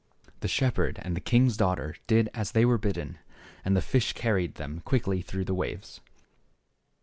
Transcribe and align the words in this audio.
The 0.39 0.47
shepherd 0.47 0.97
and 1.03 1.15
the 1.15 1.19
king's 1.21 1.55
daughter 1.57 1.95
did 2.07 2.27
as 2.33 2.53
they 2.53 2.65
were 2.65 2.79
bidden, 2.79 3.19
and 3.63 3.77
the 3.77 3.83
fish 3.83 4.13
carried 4.13 4.55
them 4.55 4.79
quickly 4.79 5.21
through 5.21 5.45
the 5.45 5.53
waves. 5.53 6.01